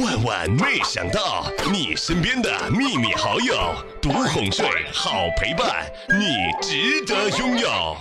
[0.00, 5.84] 万万没想到，你身边的秘密好友，独哄睡，好陪伴，
[6.18, 7.96] 你值得拥有。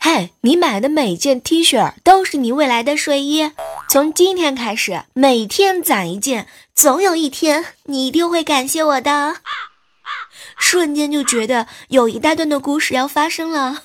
[0.00, 3.52] 嘿，你买的每件 T 恤都是你未来的睡衣。
[3.88, 9.36] 从今天开始，每天攒一件，总有一天你一定会感谢我的。
[10.58, 13.84] 瞬间就觉得有一大段的故事要发生了。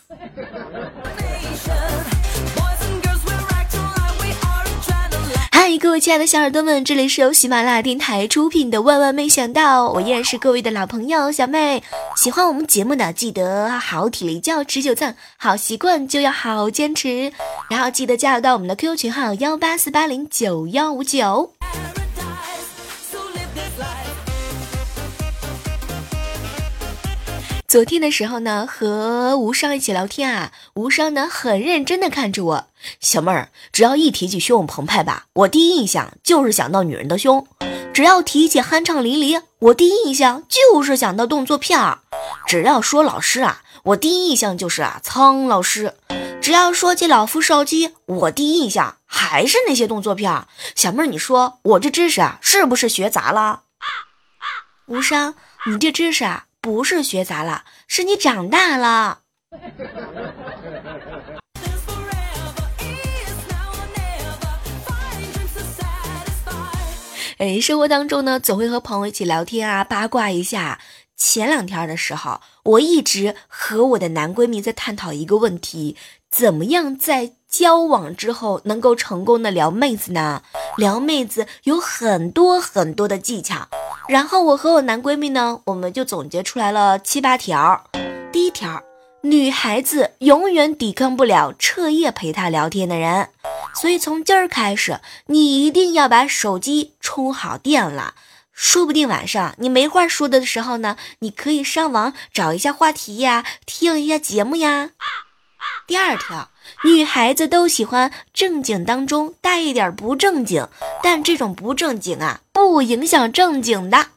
[5.79, 11.83] 各位亲爱的小耳朵们，这里是由喜马拉雅电台出品的《万万没想到》，我依然是各位的老朋友小妹。
[12.15, 17.33] 喜欢我们节目的，记得好体力就要持久战，好习惯就要好坚持，
[17.69, 21.53] 然后记得加入到我们的 QQ 群号幺八四八零九幺五九。
[27.67, 32.67] 昨天的时候呢，和无伤一起聊天啊，无伤呢很认真的看着我，
[32.99, 37.45] 小妹儿，只要一提起汹涌澎湃吧，我第一印象就是想到女人的胸；
[37.93, 41.99] 只要提起酣畅淋漓，我第一印象就是想到动作片儿；
[42.47, 45.93] 只要说老师啊，我第一印象就是啊苍老师；
[46.41, 50.47] 只要说起老夫少妻，我第一印象还是那些动作片儿。
[50.75, 53.61] 小妹儿，你说我这知识啊，是不是学杂了？
[54.87, 55.35] 无伤，
[55.67, 56.45] 你这知识啊。
[56.63, 59.19] 不是学杂了，是你长大了。
[67.43, 70.79] 哎，生活当中呢，总会和朋友一起聊天啊，八卦一下。
[71.17, 75.97] 前两天的时候，我一直和我的男闺蜜在探讨一个问题：
[76.31, 80.41] 怎么样在交往之后能够成功的撩妹子呢？
[80.77, 83.67] 撩妹子有很多很多的技巧。
[84.07, 87.83] 然后我和我男闺蜜呢，我们就总结出来了七八条。
[88.31, 88.81] 第一条，
[89.25, 93.29] 女孩子永远抵抗不了彻夜陪她聊天的人，
[93.73, 98.15] 所以从今儿开始，你一定要把手机充好电了。
[98.51, 104.89] 说不定晚上你没话说的时候呢，你可以上网找一下话题呀，听一下节目呀。
[105.87, 106.49] 第二条。
[106.85, 110.67] 女孩子都喜欢正经当中带一点不正经，
[111.01, 114.07] 但这种不正经啊，不影响正经的。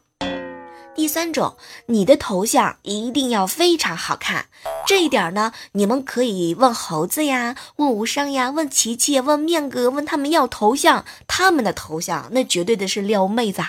[0.97, 4.47] 第三种，你的头像一定要非常好看，
[4.87, 13.63] 这一点呢，你们可以问猴子呀，问无伤呀，问琪琪，问面哥，问他们要头像，他们的头像那绝对的是撩妹子。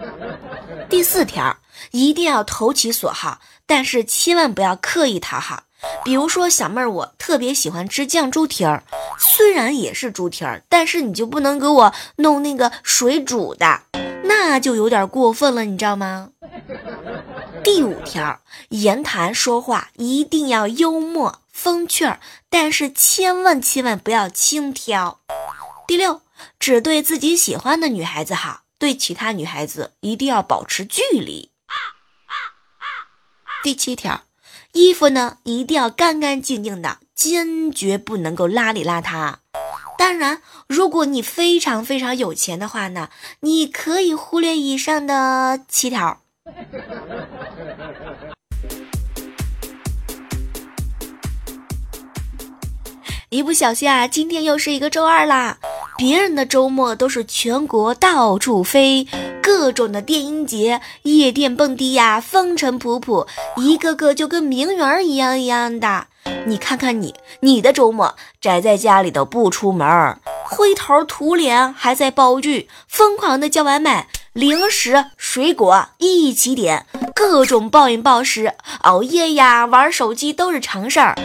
[0.88, 1.58] 第四条，
[1.90, 5.64] 一定要投其所好，但是千万不要刻意讨好。
[6.04, 8.82] 比如说，小妹儿，我特别喜欢吃酱猪蹄儿，
[9.18, 13.82] 虽然也是猪蹄儿，但是你就不能给我弄那个水煮的，
[14.24, 16.30] 那就有点过分了，你知道吗？
[17.66, 25.18] 第五条，言谈说话一定要幽默风趣儿，但是千万千万不要轻佻。
[25.88, 26.22] 第六，
[26.60, 31.50] 只对自己喜欢的女孩子好，对其他女孩子一定要保持距离。
[33.64, 34.22] 第七条。
[34.70, 39.38] 衣服呢，一定要干干净净的，坚决不能够邋里邋遢。
[39.98, 43.08] 当然，如果你非常非常有钱的话呢，
[43.40, 46.20] 你可以忽略以上的七条。
[53.30, 55.58] 一不小心啊，今天又是一个周二啦。
[55.98, 59.08] 别人的周末都是全国到处飞，
[59.42, 66.06] 各种的电音节、夜店蹦迪呀，风尘仆仆，一个个就跟名媛一样一样的。
[66.44, 78.52] 你看看你，你的周末宅在家里头不出门，灰头土脸还在煲剧，疯狂的叫外卖，零食、水果一起点，各种暴饮暴食，
[78.82, 81.16] 熬夜呀，玩手机都是常事儿，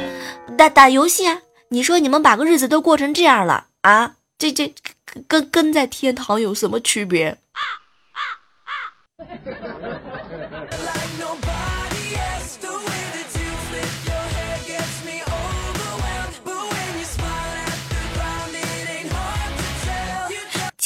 [0.57, 1.41] 打打游戏啊。
[1.67, 4.13] 你说你们把个日子都过成这样了啊？
[4.37, 4.73] 这这
[5.27, 7.37] 跟跟在天堂有什么区别？
[7.51, 7.59] 啊
[8.13, 8.23] 啊
[9.17, 10.10] 啊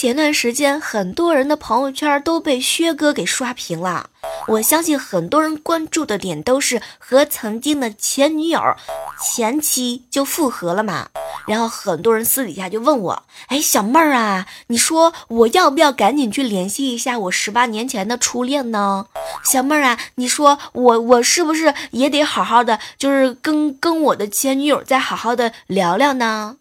[0.05, 4.11] 前段时间，很多人的朋友圈都被薛哥给刷屏了。
[4.49, 8.61] 我相信很多人关注的点都是和曾经的前女友、
[9.19, 11.07] 前妻就复合了嘛。
[11.47, 19.07] 然后很多人私底下就问我：“哎，小妹儿啊，你说我要不要赶紧去联系一下我十八年前的初恋呢？
[19.43, 26.57] 小妹儿啊，你说我我是不是也得好好的，就是跟跟我的前女友再好好的聊聊呢？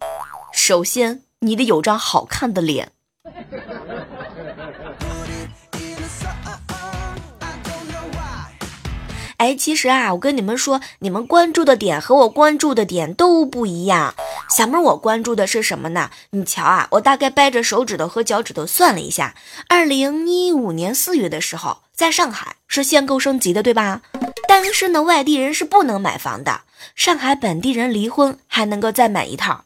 [0.51, 2.89] 首先，你得有张好看的脸。”
[9.37, 14.15] 哎其实啊我跟你们说你们关注的点和我关注的点都不一样。
[14.49, 16.09] 小妹儿我关注的是什么呢？
[16.29, 19.35] 你瞧啊我大概掰着手指头和脚趾头算了一下
[19.67, 24.01] 二零一五年四月的时候在上海是限购升级的对吧？
[24.47, 26.61] 单身的外地人是不能买房的
[26.95, 29.65] 上海本地人离婚还能够再买一套。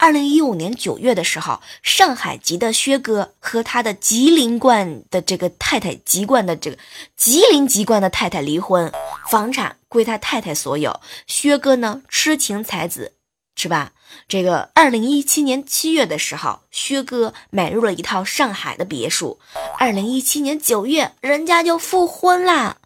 [0.00, 6.78] 二零一五年九月的时候，上海籍的薛哥和他的吉林冠的这个太太籍贯的这个
[7.16, 8.92] 吉林籍贯的太太离婚，
[9.28, 11.00] 房产归他太太所有。
[11.26, 13.14] 薛哥呢，痴情才子，
[13.56, 13.92] 是吧？
[14.26, 19.38] 这个二零一七年七月的时候，薛哥买入了一套上海的别墅。
[19.78, 22.76] 二零一七年九月，人家就复婚啦！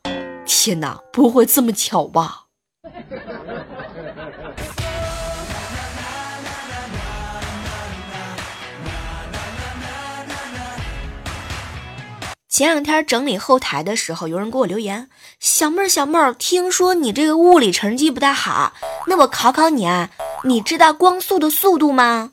[0.46, 2.46] 天哪，不会这么巧吧？
[12.52, 15.08] 前两天整理后台的时候，有人给我留言
[15.40, 18.74] ：“小妹儿，小妹儿，听说你这个物理成绩不太好，
[19.06, 20.10] 那我考考你啊，
[20.44, 22.28] 你知道光速的速度吗？”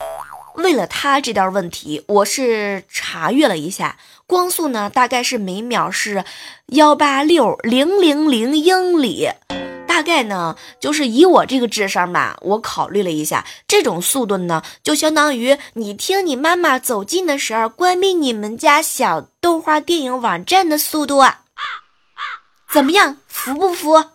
[0.55, 3.95] 为了他这道问题，我是查阅了一下，
[4.29, 6.23] 光速呢大概是每秒是
[6.67, 9.31] 幺八六零零零英里。
[9.87, 21.41] 大概呢，就是以我这个智商吧，我考虑了一下，这种速度呢，就相当于你听你妈妈走近的时候关闭你们家小动画电影网站的速度啊，
[22.71, 24.05] 怎么样，服不服？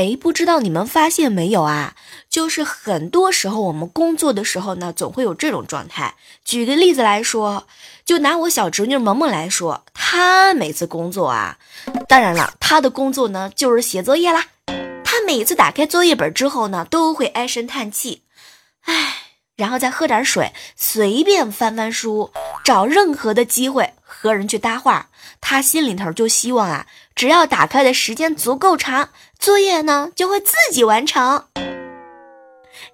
[0.00, 1.94] 哎，不知道你们发现没有啊？
[2.30, 6.14] 就是很多时候我们工作的时候呢，总会有这种状态。
[6.42, 7.66] 举个例子来说，
[8.06, 11.58] 就拿我小侄女萌萌来说，她每次工作啊，
[12.08, 14.46] 当然了，她的工作呢就是写作业啦。
[15.04, 18.22] 她每次打开作业本之后呢，都会唉声叹气，
[18.84, 19.16] 唉，
[19.56, 22.30] 然后再喝点水，随便翻翻书，
[22.64, 25.10] 找任何的机会和人去搭话。
[25.42, 26.86] 她心里头就希望啊。
[27.16, 31.46] 只要打开的时间足够长，作业呢就会自己完成。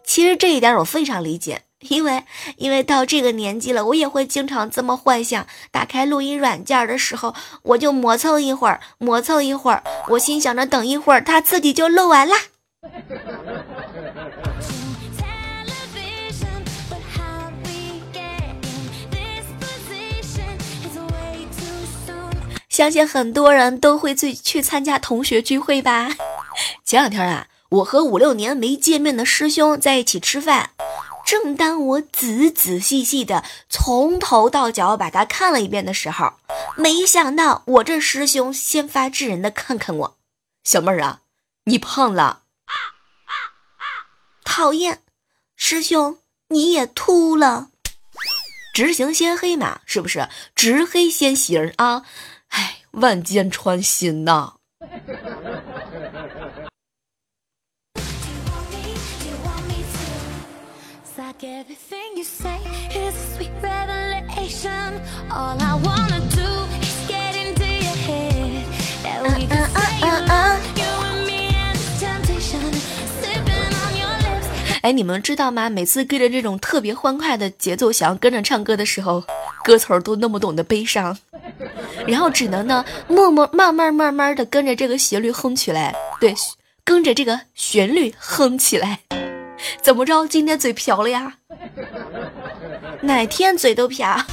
[0.05, 2.23] 其实这一点我非常理解，因为
[2.57, 12.35] 因为到这个年纪了，我也会经常这么幻想：打开录音软件的时候，我就磨蹭一会儿，磨蹭一会儿，我心想着等一会儿它自己就录完了。
[22.69, 26.11] 相信很多人都会去去参加同学聚会吧。
[26.87, 30.71] 前两天啊，我和五六年没见面的师兄在一起吃饭，
[31.27, 36.35] 正当我仔仔细细的从头到脚把他看了一遍的时候，
[36.77, 40.17] 没想到我这师兄先发制人的看看我，
[40.63, 41.23] 小妹儿啊，
[41.65, 42.43] 你胖了，
[44.45, 45.01] 讨厌，
[45.57, 46.19] 师兄
[46.51, 47.71] 你也秃了，
[48.73, 50.29] 直行先黑马，是不是？
[50.55, 52.05] 直黑先行啊。
[52.51, 54.53] 唉，万箭穿心呐！
[74.83, 75.69] 哎，你们知道吗？
[75.69, 79.23] 每次跟着这种特别欢快的节奏，想要跟着唱歌的时候，
[79.63, 81.19] 歌词儿都那么懂得悲伤。
[82.07, 86.35] 然后只能呢，默默慢慢慢慢的跟着这个旋律哼起来，对，
[86.83, 89.01] 跟着这个旋律哼起来。
[89.83, 90.27] 怎么着？
[90.27, 91.35] 今天嘴瓢了呀？
[93.03, 94.25] 哪天嘴都瓢。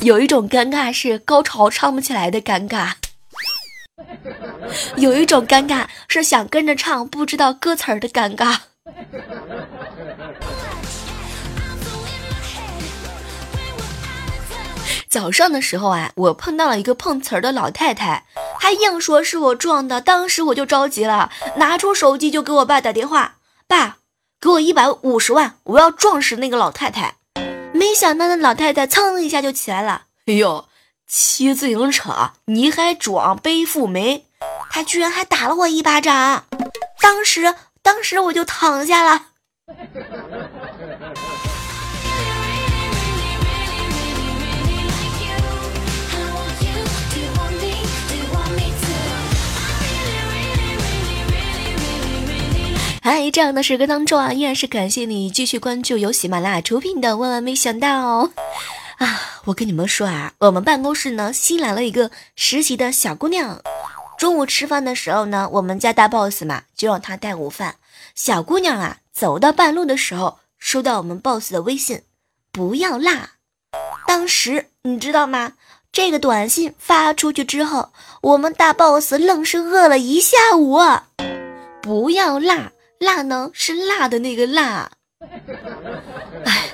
[0.00, 2.92] 有一种尴尬是高潮唱不起来的尴尬，
[4.96, 8.56] 有一种尴尬是想跟着唱不知道歌词儿的尴尬。
[15.12, 18.24] 早上的时候啊，我碰到了一个碰瓷儿的老太太，
[18.58, 20.00] 还硬说是我撞的。
[20.00, 23.34] 当时我就着急了，拿出手机就给我爸打电话
[23.68, 23.98] ：“爸，
[24.40, 27.16] 给我一百五十万，我要撞死那个老太太。”
[27.74, 30.04] 没想到那老太太噌一下就起来了。
[30.24, 30.66] 哎呦，
[31.06, 34.24] 骑自行车你还装背负没？
[34.70, 36.46] 他居然还打了我一巴掌，
[37.02, 39.26] 当时当时我就躺下了。
[53.04, 57.88] 嗨，这样的时刻当中啊，依然是感谢你继续关注由喜马拉雅出品的《万万没想到》
[58.98, 59.20] 啊！
[59.46, 63.60] 我跟你们说啊，我们办公室呢新来了一个实习的小姑娘，
[64.16, 67.74] 中午吃饭的时候呢，我们家大 boss 嘛，就让她带午饭。
[68.14, 72.02] 小姑娘啊，走到半路的时候，收到我们 boss 的微信，
[72.52, 73.30] 不要辣。
[74.06, 75.54] 当时你知道吗？
[75.90, 77.90] 这个短信发出去之后，
[78.20, 80.78] 我们大 boss 愣是饿了一下午。
[81.82, 82.71] 不要辣，
[83.02, 84.92] 辣呢是辣的那个辣。
[86.44, 86.70] 哎，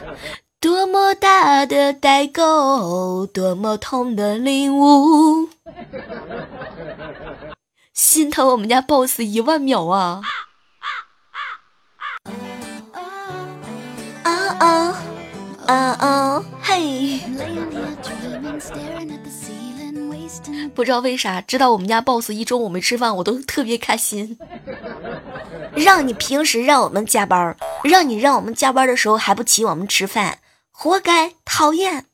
[0.60, 5.48] 多么大的代沟，多么痛的领悟，
[7.94, 10.20] 心疼我们家 boss 一万秒啊！
[14.22, 15.02] 啊啊
[15.66, 16.44] 啊啊！
[16.62, 17.20] 嘿，
[20.74, 24.38] 不知道为啥，知道我们家 boss 一中午没吃饭，我都特别开心。
[25.74, 30.38] 让你平时让我们加班，让你让我们加班的时候还不请我们吃饭，
[30.70, 32.06] 活该，讨厌。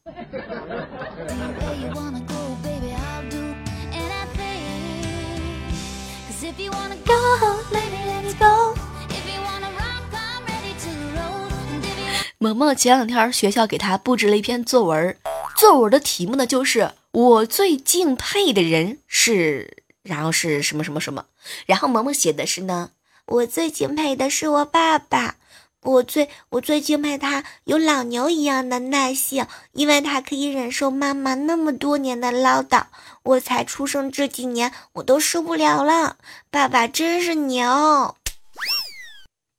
[12.38, 15.16] 萌萌前两天学校给他布置了一篇作文，
[15.56, 21.24] 作文的题目呢就是我最敬佩的人是，然后是什么什么什么，
[21.64, 22.90] 然后萌萌写的是呢。
[23.26, 25.36] 我最敬佩的是我爸爸，
[25.82, 32.84] 我最我最敬佩他有老牛一样的耐性，因为他可以忍受妈妈那么多年的唠叨。
[33.22, 36.16] 我才出生这几年，我都受不了了。
[36.50, 38.14] 爸爸真是牛。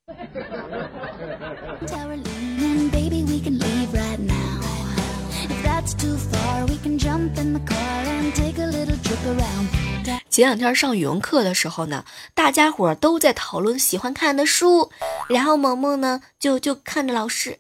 [10.36, 14.92] 前两天上语文课的时候呢，大家伙都在讨论喜欢看的书，
[15.30, 17.60] 然后萌萌呢就就看着老师，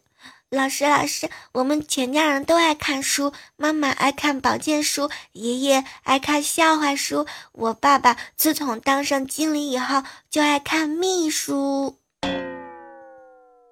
[0.49, 11.99] 老师老师，我们全家人都爱看书，妈妈爱看保健书，爷爷爱看笑话书，我爸爸自从当上经理以后就爱看秘书。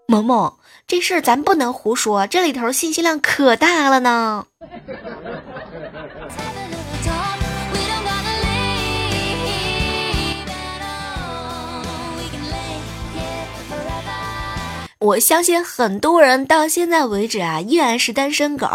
[0.07, 0.57] 萌萌，
[0.87, 4.47] 这事儿咱不能胡说，这里头信息量可大了呢。
[15.03, 18.65] 我相信很多人到现在为止啊，依然是单身狗。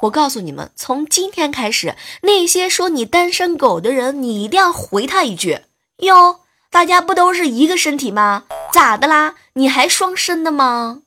[0.00, 5.60] 我告诉你们，从今天开始，那些说你单身狗的人，你一定要回他一句：
[5.98, 8.44] 哟，大家不都是一个身体吗？
[8.72, 9.34] 咋的啦？
[9.52, 11.02] 你还双身的吗？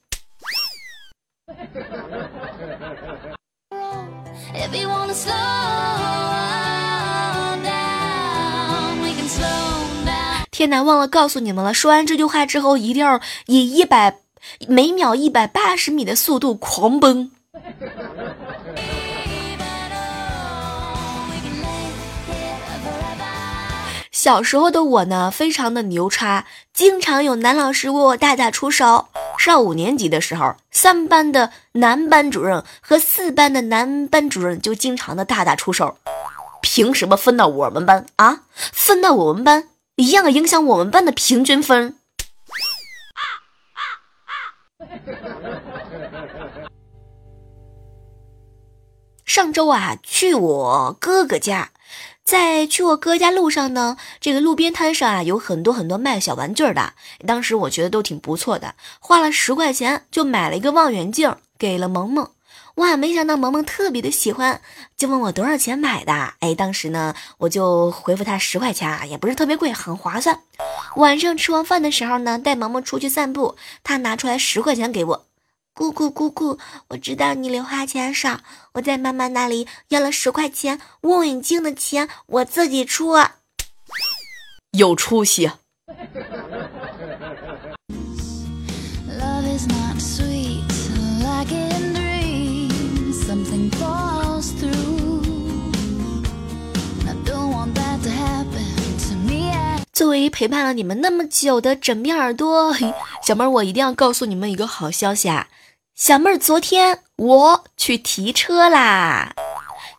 [10.51, 11.73] 天南，忘了告诉你们了。
[11.73, 14.19] 说完这句话之后，一定要以一百。
[14.67, 17.31] 每秒一百八十米的速度狂奔。
[24.11, 29.07] 小时候的我呢，非常的牛叉，经常有男老师为我大打出手。
[29.39, 35.97] 上五年级的时候，三班的男班主任和四班的男班主任就经常的大打出手。
[36.61, 38.41] 凭什么分到我们班啊？
[38.53, 41.95] 分到我们班，一样影响我们班的平均分。
[49.25, 51.71] 上周啊，去我哥哥家，
[52.23, 56.93] 在去我哥家路上呢，这个路边摊上啊，有很多很多卖小玩具的。
[57.25, 62.31] 当时我觉得都挺不错的，花了十块钱就买了一个望远镜，给了萌萌。
[62.75, 64.61] 哇，没想到萌萌特别的喜欢，
[64.95, 66.13] 就问我多少钱买的。
[66.39, 70.39] 哎，当时呢，我就回复他十块钱啊，也不是特别贵，很划算。
[70.95, 75.25] 晚上吃完饭的时候呢，带萌萌出去散步，他拿出来十块钱给我。
[75.73, 76.57] 姑姑姑姑，
[76.89, 78.41] 我知道你零花钱少，
[78.73, 83.15] 我在妈妈那里要了十块钱望远镜的钱，我自己出。
[84.71, 85.51] 有出息。
[100.01, 102.75] 作为陪伴了你们那么久的枕边耳朵，
[103.21, 105.47] 小妹儿，我一定要告诉你们一个好消息啊！
[105.93, 109.35] 小妹儿，昨天我去提车啦，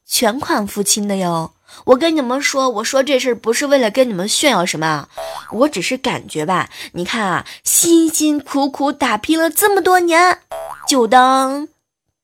[0.04, 1.52] 全款付清的哟。
[1.84, 5.08] 我跟你们说，我说这事儿不是为了跟你们炫耀什么，
[5.52, 6.68] 我只是感觉吧。
[6.94, 10.40] 你看啊，辛辛苦苦打拼了这么多年，
[10.88, 11.68] 就当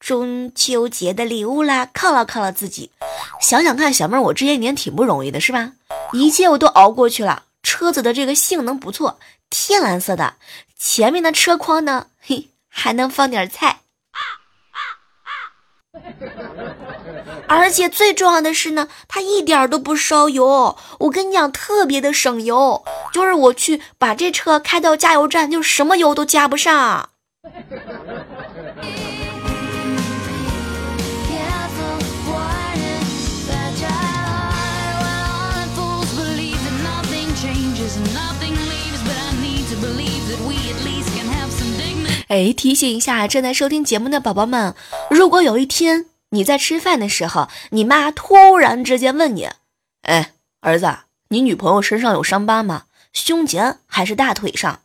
[0.00, 2.90] 中秋节的礼物啦，犒劳犒劳自己。
[3.40, 5.74] 想想看，小妹儿，我这些年挺不容易的，是吧？
[6.12, 7.44] 一切我都熬过去了。
[7.62, 9.18] 车子的这个性能不错，
[9.50, 10.34] 天蓝色的，
[10.78, 12.50] 前面的车筐呢，嘿。
[12.70, 13.80] 还能放点菜。
[17.48, 20.78] 而且最重要的是呢，它一点都不烧油。
[21.00, 22.84] 我跟你讲，特别的省油。
[23.12, 27.08] 就是我去把这车开到加油站，就什么油都加不上。
[42.28, 44.74] 哎，提醒一下正在收听节目的宝宝们，
[45.08, 49.48] 如果有一天你在吃饭的时候，你妈突然之间问你
[50.04, 50.94] ：“哎，儿子，
[51.30, 52.84] 你女朋友身上有伤疤吗？
[53.14, 54.80] 胸前还是大腿上？”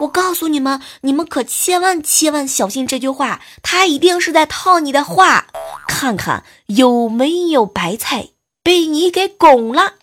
[0.00, 5.48] 我告诉你们，你们可千万千万小心这句话，他一定是在套你的话，
[5.86, 8.28] 看看有没有白菜
[8.62, 9.96] 被你给拱了。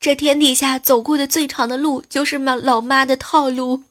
[0.00, 3.82] 这天底下走过的最长的路，就是妈老妈的套路。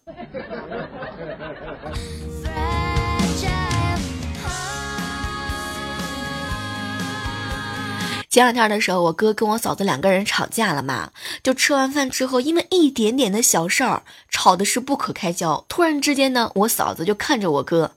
[8.29, 11.11] 前两天的时候，我哥跟我嫂子两个人吵架了嘛，
[11.43, 15.63] 就吃完饭之后，因为一点点的小事儿，吵的是不可开交。
[15.67, 17.91] 突然之间呢，我嫂子就看着我哥，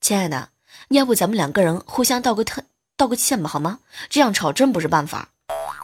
[0.00, 0.48] 亲爱的，
[0.88, 2.62] 要不咱们两个人互相道个特
[2.96, 3.80] 道个歉吧，好吗？
[4.08, 5.28] 这样吵真不是办法。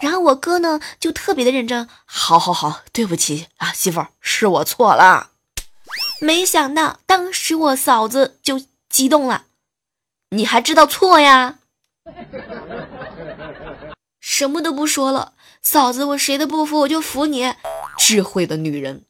[0.01, 5.31] 然后我哥呢就特别的认真，好好好，对不起啊，媳妇儿，是我错了。
[6.21, 9.45] 没想到当时我嫂子就激动了，
[10.31, 11.59] 你还知道错呀？
[14.21, 17.53] 什么都不说了，嫂子，我谁都不服，我就服你，
[17.99, 19.05] 智慧的女人。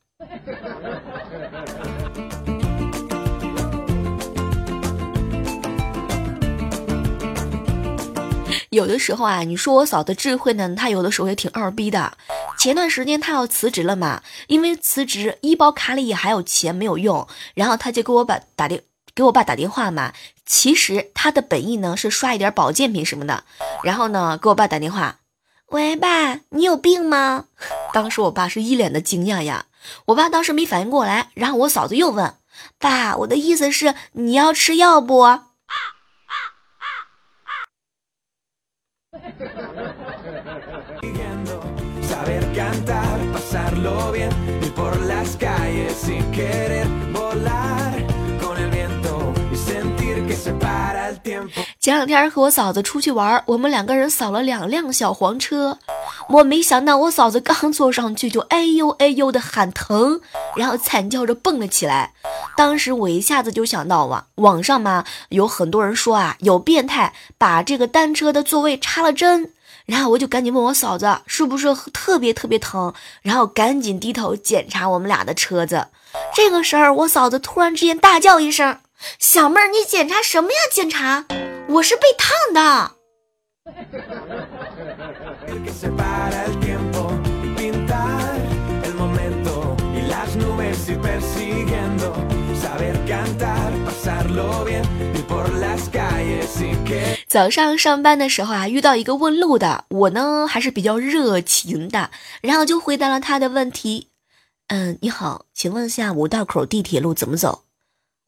[8.70, 12.12] 有的时候啊，你说我嫂子智慧呢，她有的时候也挺二逼的。
[12.56, 20.12] 前段时间她要辞职了嘛，因为辞职医保卡里也还有钱没有用，然后她就给我爸打电给我爸打电话嘛。
[20.46, 23.42] 其实她的本意呢是刷一点保健品什么的，
[23.82, 25.18] 然后呢给我爸打电话，
[25.70, 27.46] 喂爸，你有病吗？
[27.92, 29.66] 当时我爸是一脸的惊讶呀，
[30.06, 32.34] 我爸当时没反应过来，然后我嫂子又问，
[32.78, 35.40] 爸，我的意思是你要吃药不？
[42.02, 44.30] Saber cantar, pasarlo bien,
[44.62, 47.79] ir por las calles sin querer volar.
[51.78, 55.78] 前两天和我嫂子出去玩，我们两个人扫了两辆小黄车，
[56.28, 60.20] 我没想到我嫂子刚坐上去就哎呦哎呦的喊疼，
[60.56, 62.12] 然后惨叫着蹦了起来。
[62.56, 69.52] 当时我一下子就想到啊，网上嘛有很多人说啊，有变态把这个单车的座位插了针，
[69.86, 75.88] 然后我就赶紧问我嫂子是不是特别特别疼，然后赶紧低头检查我们俩的车子。
[76.34, 78.78] 这个时候，我嫂子突然之间大叫一声
[79.18, 80.56] ：“小妹儿，你检查什么呀？
[80.70, 81.26] 检查？
[81.68, 82.92] 我是被烫的。”
[97.28, 102.10] 早上上班的时候啊，遇到一个问路的，我呢还是比较热情的，
[102.42, 104.08] 然后就回答了他的问题。
[104.66, 107.62] 嗯，你好，请问一下五道口地铁路怎么走？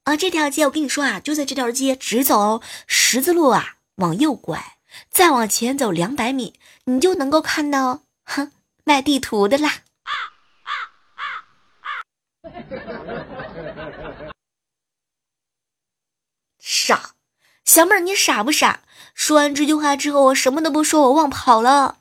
[0.04, 8.50] 啊，这条街我跟你说啊，就在这条街直走十字路啊，往右拐，再往前走两百米，你就能够看到哼
[8.82, 9.82] 卖地图的啦。
[16.58, 17.12] 傻，
[17.64, 18.80] 小妹儿你傻不傻？
[19.14, 21.98] 说完这句话之后，我什么都不说，我忘跑了。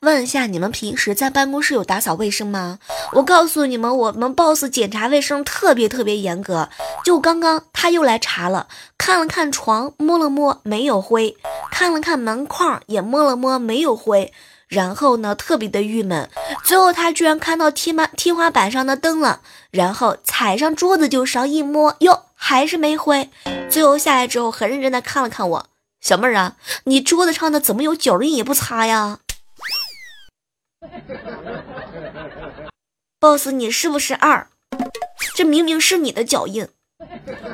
[0.00, 2.80] 问一下，你们平时在办公室有打扫卫生吗？
[3.12, 6.68] 我告诉你们，我们 boss 检查卫生特别特别严格。
[7.04, 11.34] 就刚刚他又来查了，看了看床，摸了摸，没有灰；
[11.70, 14.32] 看了看门框，也摸了摸，没有灰。
[14.66, 16.28] 然后呢，特别的郁闷。
[16.64, 23.30] 最后他居然看到天板天花板上的灯了，然后踩上桌子就上一摸，哟，还是没灰。
[23.70, 25.67] 最后下来之后，很认真的看了看我。
[26.00, 29.18] 小妹儿啊，你桌子上的怎么有脚印也不擦呀
[33.18, 34.46] ？boss，你是不是二？
[35.34, 36.68] 这明明是你的脚印，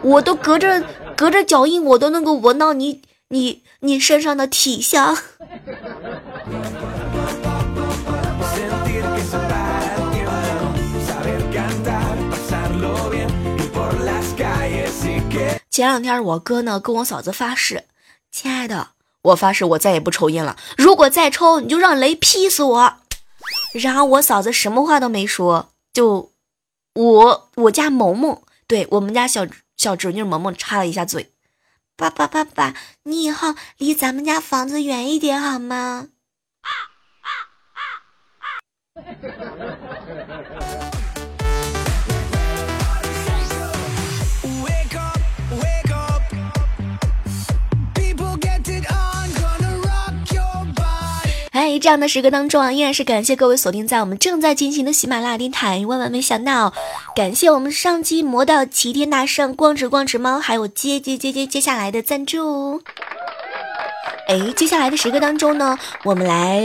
[0.02, 0.84] 我都隔着
[1.16, 5.16] 隔着脚印，我都能够闻到你你你身上的体香。
[15.70, 17.84] 前两天我哥呢跟我嫂子发誓。
[18.34, 18.88] 亲爱的，
[19.22, 20.56] 我发誓我再也不抽烟了。
[20.76, 22.96] 如果再抽，你就让雷劈死我。
[23.74, 26.32] 然后我嫂子什么话都没说，就
[26.94, 31.30] 我我家萌萌，对我们家小小侄女萌萌插了一下嘴。
[31.96, 36.08] 爸爸爸爸，你以后离咱们家房子远一点好吗？
[51.64, 55.82] 在，这样的时刻当中啊，依然是感谢各位锁定在我们正在进行的喜马拉雅电台。
[55.86, 56.74] 万万没想到，
[57.16, 62.82] 感谢我们上期魔道齐天大圣光之光之猫，还有接接接接接下来的赞助。
[64.28, 66.60] 哎，接下来的时刻当中呢，我们来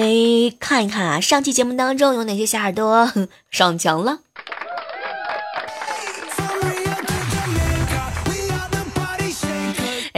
[0.59, 3.09] 看一看啊，上期节目当中有哪些小耳朵
[3.49, 4.19] 上墙了。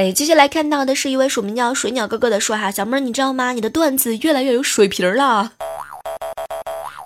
[0.02, 3.52] 哎，接下来看到的是一位署名叫水鸟哥哥的说哈，小妹儿你知道吗？
[3.52, 5.52] 你的段子越来越有水平了，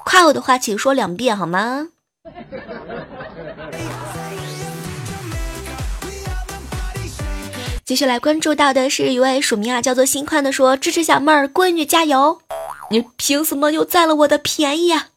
[0.05, 1.89] 夸我的话请说两遍好吗？
[7.83, 12.39] 接下来关注到的是一位署名啊叫做心宽的说支持小妹儿闺女加油，
[12.91, 15.07] 你凭什么又占了我的便宜呀？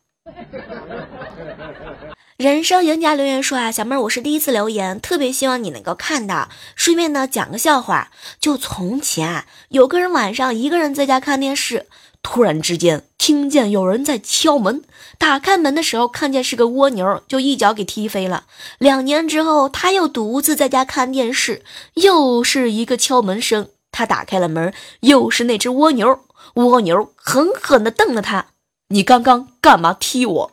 [2.38, 6.48] 人生赢家留言说啊，小妹儿，我是第一次留言，特别希望你能够看到。
[6.76, 11.86] 顺便呢讲个笑话，就从前啊，有个人晚上一个人在家看电视，
[12.22, 14.84] 突然之间听见有人在敲门，
[15.18, 18.44] 打开门的时候看见是个蜗牛，就一脚给踢飞了。
[18.78, 26.20] 两年之后，他又独自在家看电视，又是一个敲门声，他打开了门，又是那只蜗牛，
[26.54, 28.46] 蜗牛狠狠地瞪了他，
[28.90, 30.52] 你刚刚干嘛踢我？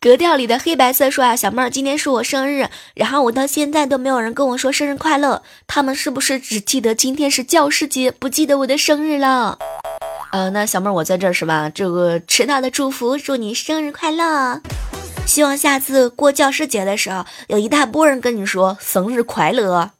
[0.00, 9.58] 格调里的黑白色说啊，小妹儿，今天是我生日，然后我到现在都没有人跟我说生日快乐，他们是不是只记得今天是教师节，不记得我的生日了？
[10.32, 11.70] 呃，那小妹儿我在这儿是吧？
[11.70, 14.60] 这个迟到的祝福，祝你生日快乐！
[15.24, 19.92] 希望下次过教师节的时候，有一大波人跟你说生日快乐。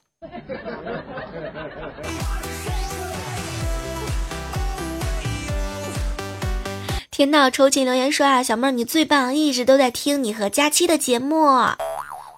[7.11, 11.45] 天道抽签留言说啊，小妹儿你最棒，一直都在听你和佳期的节目。
[11.45, 11.77] 哇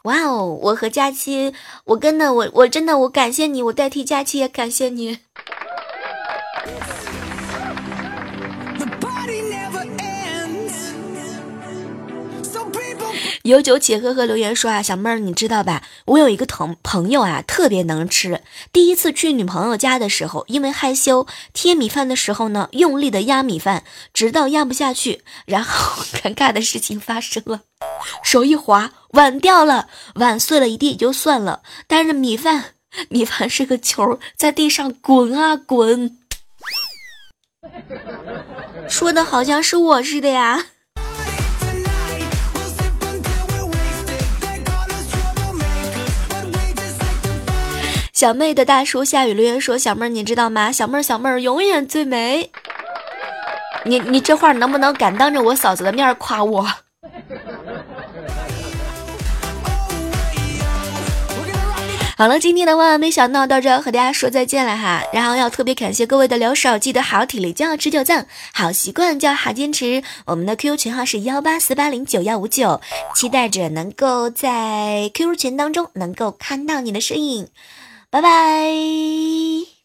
[0.04, 5.18] 哦，我和佳期，我真的，我我真的，我感谢你，我代替佳期也感谢你。
[13.46, 15.84] 有酒且喝喝留言说啊，小妹儿你知道吧？
[16.06, 18.42] 我有一个同朋友啊，特别能吃。
[18.72, 27.60] 第一次去女朋友家的时候，因为害羞，贴米饭的时候呢，用力的压米饭，直到压不下去，然后 尴尬的事情发生了，
[28.24, 32.74] 手一滑，碗掉了，碗碎了一地也就算了，但是米饭，
[33.10, 36.18] 米饭是个球，在地上滚啊滚，
[38.88, 40.66] 说的好像是我似的呀。
[48.16, 50.72] 小妹的大叔下雨留言说：“小妹儿，你知道吗？
[50.72, 52.50] 小妹儿，小妹儿永远最美。
[53.84, 56.66] 你你这话能不能敢当着我嫂子的面夸我？”
[62.16, 65.02] 好了，今天的万万没想到到这和大家说再见了哈。
[65.12, 70.02] 然后要特别感谢各位的留守，记得好体力就要持久战，好习惯就要好坚持。
[70.24, 72.80] 我们的 QQ 群号是幺八四八零九幺五九，
[73.14, 77.48] 期待着能够在 QQ 群当中能够看到你的身影。
[78.16, 79.75] 拜拜。